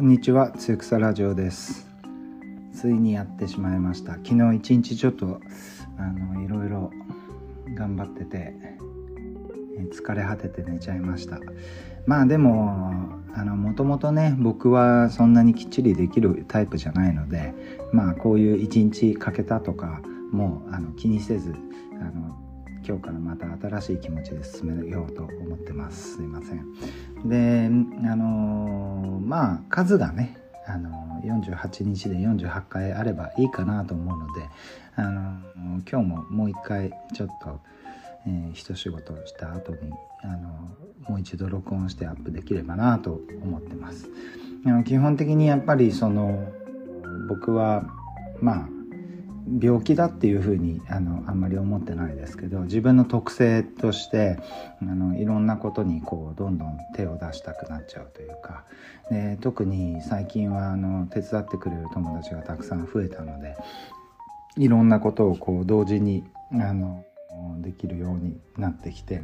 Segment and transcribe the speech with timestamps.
[0.00, 1.86] こんにちは、つゆくさラジオです。
[2.72, 4.14] ついにやってしまいました。
[4.14, 5.42] 昨日一日ちょっと
[5.98, 6.90] あのいろいろ
[7.74, 8.54] 頑張ってて
[9.92, 11.38] 疲れ果てて寝ちゃいました。
[12.06, 17.52] まあでもあのもともとね僕はそんなにきっちりできるタイプじゃないので、
[17.92, 20.00] まあこういう一日かけたとか
[20.32, 21.54] もうあの気にせず
[22.00, 22.39] あの
[22.90, 26.16] 今日からまた新しい気持ちで進めようと思ってます。
[26.16, 27.28] すいません。
[27.28, 27.70] で
[28.08, 30.36] あのまあ数がね
[30.66, 30.90] あの
[31.24, 34.42] 48日で48回あればいいかなと思うので
[34.96, 35.38] あの
[35.88, 37.60] 今日ももう一回ちょっと、
[38.26, 39.92] えー一仕事した後に
[40.24, 40.48] あの
[41.08, 44.08] もう一度録音してアップできればなと思ってます。
[44.66, 46.52] あの基本的にやっぱりその
[47.28, 47.84] 僕は
[48.40, 48.79] まあ
[49.60, 54.38] 病気だっていうふうにあのあんまり思ってないですけど自分の特性として
[54.82, 58.64] あのいろんなことにこうどんどん手を出したくなっちゃうというか
[59.10, 63.56] で特に最近はあの手伝ってくれる友達がたくさん増えたので
[64.56, 67.04] いろんなことをこう同時にあの
[67.58, 69.22] できるようになってきて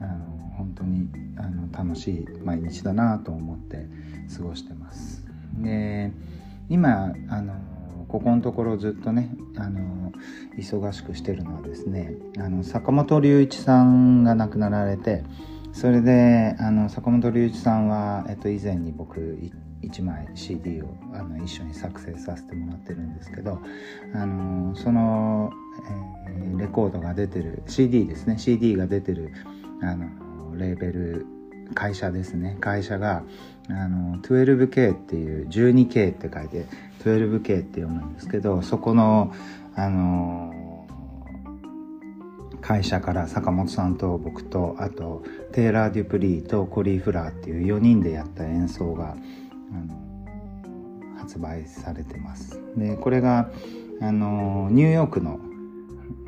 [0.00, 3.86] あの本当にあの楽しい毎日だなと思って
[4.36, 5.24] 過ごしてます。
[5.58, 6.12] で
[6.68, 7.54] 今あの
[8.10, 10.12] ここのところずっとねあの
[10.58, 15.22] 忙しくしてるのはですねあの坂本龍一さんが亡くなられて
[15.72, 19.38] それであの坂本龍一さんは、えっと、以前に僕
[19.82, 23.60] 1枚 CD をあの一緒に作成させてもらってるんですけど
[24.12, 25.50] あのその、
[25.88, 26.20] えー
[26.60, 29.32] レコードが出てる CD ですね CD が出てる
[29.82, 31.26] あのレーベル
[31.74, 32.56] 会社ですね。
[32.60, 33.22] 会社が
[33.68, 36.66] あの 12K っていう 12K って書いて
[37.04, 39.32] 12K って読むんですけどそこの
[39.76, 40.86] あの
[42.60, 49.18] 会社から坂本さんと僕とあとテイラー・デュプリーとコリー・フラーっていう4人でやった演奏があの
[51.18, 52.60] 発売されてます。
[52.76, 53.50] でこれが
[54.00, 55.40] あのニューヨークの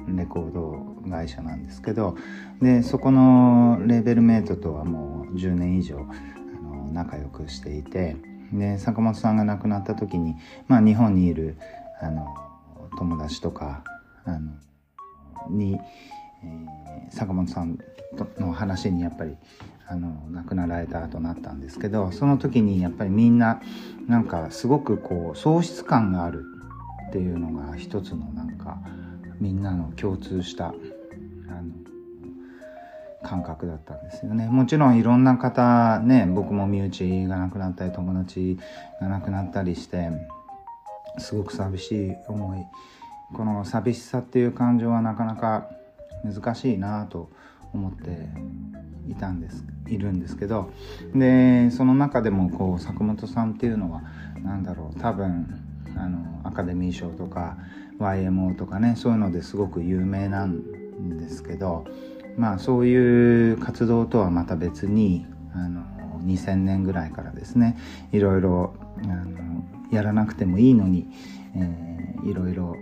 [0.09, 2.17] レコード会社なんですけど
[2.61, 8.17] でそこのレーベルメイトとはもう10年以上あの仲良くしていて
[8.53, 10.35] で坂本さんが亡くなった時に、
[10.69, 11.57] まあ、日本にいる
[12.01, 12.35] あの
[12.99, 13.83] 友達とか
[14.25, 14.53] あの
[15.51, 15.79] に、
[16.45, 17.79] えー坂本さん
[18.39, 19.37] の話にやっぱり
[19.87, 23.61] あの亡くなられたとなったんですけどその時にやっぱりみんな
[24.09, 26.45] なんかすごくこう喪失感がある
[27.09, 28.79] っていうのが一つのなんか
[29.43, 30.77] みんなの共通したあの
[33.25, 34.47] 感覚だったんですよね。
[34.49, 38.57] もちろんいろんな方ね僕も身内が亡くなったり友達
[39.01, 40.11] が亡くなったりして
[41.19, 42.65] すごく寂しい思い
[43.35, 45.69] この寂しさっていう感情はなかなか
[46.23, 47.29] 難しいなと
[47.75, 48.29] 思って
[49.11, 50.71] いたんですいるんですけど
[51.17, 54.03] でその中でもこう坂本さんっていうのは
[54.45, 55.72] 何だろう多分
[56.03, 57.57] あのアカデミー賞とか
[57.99, 61.85] YMO とかねそういうのですごく有名なんですけど
[62.37, 65.83] まあそういう活動とはまた別にあの
[66.25, 67.77] 2000年ぐらいからですね
[68.12, 71.09] いろいろあのやらなくてもいいのに、
[71.57, 71.93] えー
[72.25, 72.77] いろいろ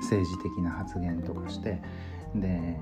[0.00, 1.80] 政治的な発言とかして
[2.34, 2.76] で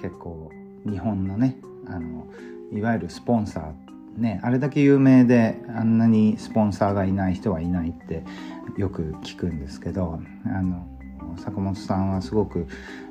[0.00, 0.50] 結構
[0.84, 1.56] 日本のね
[1.86, 2.26] あの
[2.72, 8.24] いわゆるスポンサーねあれだけ有名であんなにスポンサーがいない人はいないって
[8.76, 10.86] よく聞くんですけどあの
[11.36, 12.66] 坂本さんはすごく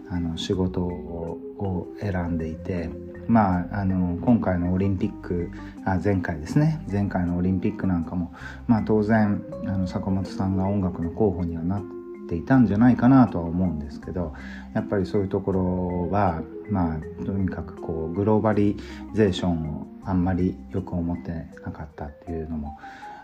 [0.10, 2.90] あの仕事を選んでいて
[3.28, 5.50] まああの今回のオリンピック
[5.86, 6.84] あ前回ですね。
[6.92, 8.34] 前回のオリンピックなんかも
[8.68, 11.84] まあ当然あの坂本さんが音楽の候補にはなっ
[12.28, 14.34] ていたんじゃないかなとは思うんですけど
[14.74, 18.78] やっぱりそういうところはまあとにかくこうグローバリ
[19.14, 21.32] ゼーションをあんまりよく思って
[21.64, 22.78] なかったっていうのも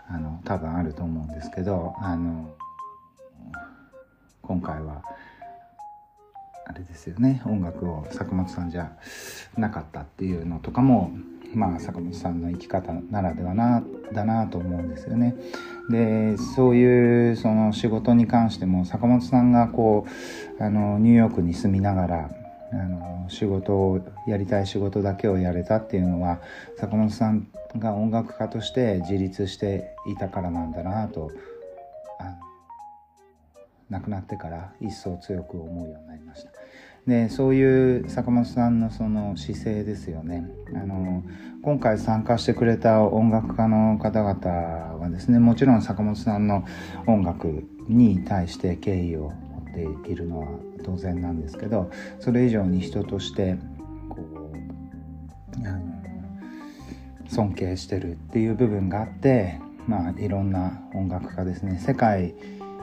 [0.08, 2.54] あの多分あると思うんですけどあの
[4.42, 5.02] 今回は
[6.66, 8.92] あれですよね音楽を坂本さんじゃ
[9.56, 11.12] なかったっていうのとかも
[11.54, 13.82] まあ坂本さんの生き方ならではな
[14.12, 15.34] だなと思うんですよね。
[15.90, 20.06] でそういうその仕事に関しても坂本さんがこ
[20.58, 22.30] うあのニューヨークに住みながら
[22.72, 26.40] あの仕事をやりたい仕事だけをやれたっていうのは
[26.78, 31.32] 坂本さんが音楽家として自立していたからなんだなと
[33.90, 36.50] 亡くなってから一層強く思うようになりました。
[37.06, 40.46] でそういう坂本さんのその姿勢ですよね。
[40.74, 41.24] あの
[41.62, 46.64] 今回参加してくれた音楽家の方々はですねもちろん坂本さんの
[47.06, 49.30] 音楽に対して敬意を
[49.74, 50.46] 持っているのは
[50.84, 51.90] 当然なんですけど
[52.20, 53.56] それ以上に人として
[54.08, 55.80] こうあの
[57.28, 61.78] 尊敬してるっていう部分があってまあいろんな音楽家ですね。
[61.78, 62.34] 世界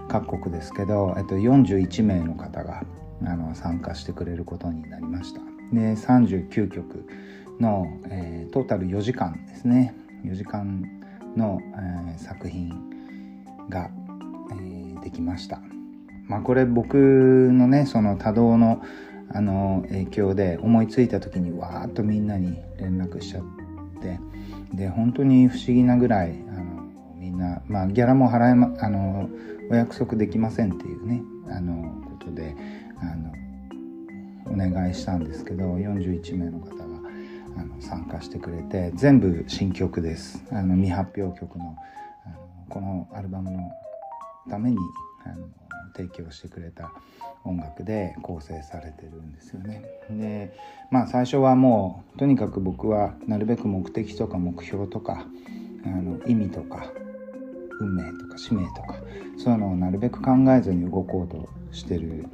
[0.08, 2.84] 各国ですけど、えっと、41名の方が
[3.26, 5.42] あの参加してくれることになりました。
[5.74, 7.08] で39曲
[7.60, 9.96] の、えー、トータル4時間ですね。
[10.24, 10.84] 4時間
[11.36, 12.70] の、えー、作品
[13.70, 13.90] が、
[14.52, 15.60] えー、できました。
[16.28, 16.96] まあこれ僕
[17.52, 18.82] のねその多動の
[19.30, 23.44] あの影響で思いついた時にわーっとみんなに連絡しちゃっ
[24.02, 24.20] て
[24.74, 26.67] で本当に不思議なぐらいあの
[27.38, 29.30] な、まあ、ギャラも払えまあの
[29.70, 32.56] お約束できませんっていうねあのことで
[33.02, 33.32] あの
[34.46, 36.84] お願いしたんですけど41名の方が
[37.58, 41.76] あの参加してくれて全部新曲ですあの未発表曲の
[42.26, 42.36] あの
[42.70, 43.72] このアルバムの
[44.50, 44.78] ために
[45.26, 45.48] あの
[45.96, 46.92] 提供してくれた
[47.44, 49.84] 音楽で構成されてるんですよね。
[50.10, 50.54] で
[50.92, 55.26] まあ最初はもうとにかく僕はなるべく目的とか目標とか
[55.86, 56.92] あの意味とか
[57.80, 58.96] 運命とか使命とか
[59.38, 62.26] そういうのをなるべく考えずに動こうとしてる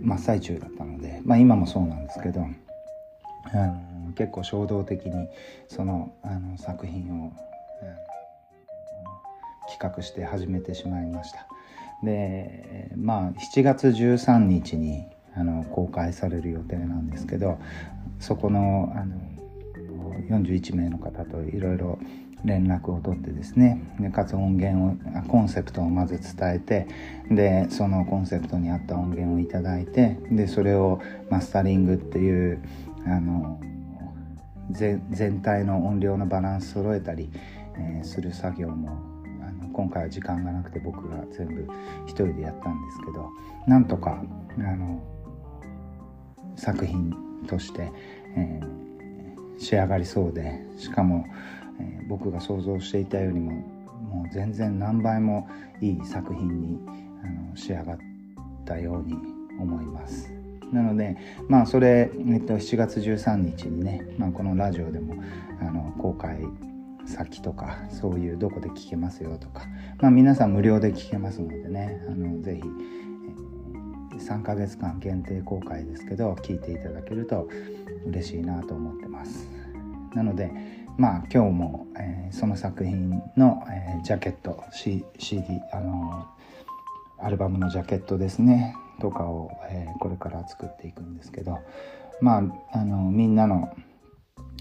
[0.00, 2.40] 真っ最中だったのでまあ今もそうなんですけど
[3.52, 5.28] あの結構衝動的に
[5.68, 7.32] そのあの作品を、
[9.70, 11.46] 企画して始めてしまいました。
[12.02, 15.04] でまあ7月13日に
[15.34, 17.58] あの公開される予定なんですけど
[18.18, 19.14] そこのあの
[20.30, 21.98] 41名の方といろいろ
[22.44, 26.86] 連絡を取ってですねでかつ音源をコンセプトをまず伝えて
[27.30, 31.00] でそのコンセプトに合った音源を頂いてでそれを
[31.30, 32.62] マスタリングっていう
[33.06, 33.60] あの
[34.70, 37.30] 全体の音量のバランス揃えたり、
[37.76, 38.90] えー、する作業も
[39.40, 41.66] あの今回は時間がなくて僕が全部
[42.06, 43.30] 一人でやったんですけど
[43.66, 44.22] なんとか
[44.58, 45.02] あの
[46.56, 47.14] 作品
[47.46, 47.90] として、
[48.36, 51.24] えー、仕上がりそうでしかも、
[51.80, 55.48] えー、僕が想像していたよりももう全然何倍も
[55.80, 56.78] いい作品に
[57.22, 57.98] あの仕上がっ
[58.64, 59.14] たように
[59.60, 60.32] 思います。
[60.72, 61.16] なので
[61.48, 65.14] まあそれ、えっと、7月13日にね、まあ、このラジオでも
[65.60, 66.38] あの公開
[67.06, 69.62] 先とかそういうどこで聞けますよとか、
[69.98, 77.48] まあ、皆さん無料で聞けますのでねあのぜひ、3ヶ月間限定公開ですけど聞いていただけると
[78.06, 79.48] 嬉しいなと思ってます
[80.14, 80.50] なので
[80.98, 86.26] まあ今日も、えー、その作品の、えー、ジャケット、C、CD あの
[87.20, 91.60] アルバムのジャケットですねとかを、えー、これから作っていくんですけど
[92.20, 93.72] まああのみんなの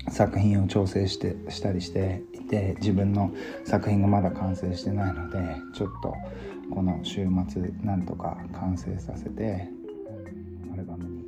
[0.09, 3.31] 作品を調整してしたりしていて自分の
[3.65, 5.39] 作品がまだ完成してないので
[5.73, 6.13] ちょっと
[6.71, 9.67] この週末なんとか完成させて
[10.71, 11.25] アルバムに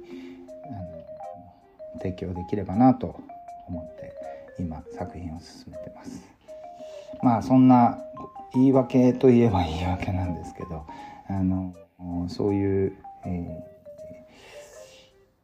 [0.66, 3.29] あの提供できればなと思って
[4.60, 6.22] 今作品を進めてます。
[7.24, 7.98] まあそんな
[8.54, 10.86] 言い訳といえば言い訳なんですけど
[11.28, 11.76] あの
[12.28, 12.94] そういう、
[13.26, 13.64] え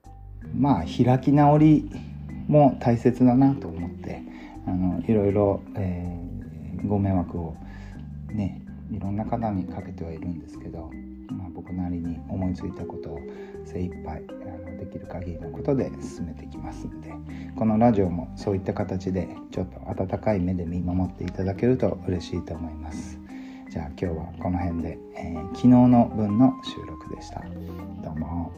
[0.03, 1.91] ー、まあ開き直り
[2.47, 4.21] も大切だなと思って
[4.67, 7.55] あのいろいろ、えー、ご迷惑を
[8.31, 10.89] ねいろんな方にかけてはいるんですけど、
[11.29, 13.19] まあ、僕なりに思いついたことを
[13.65, 16.87] 精一杯あのできる限りのことで進めていきます。
[17.55, 23.19] このラジオもそういった形でちょっと温かい目で見守っていただけると嬉しいと思います。
[23.69, 27.41] じゃあ今日はこの辺で、えー、昨日の分の収録でした。
[28.03, 28.51] どうも。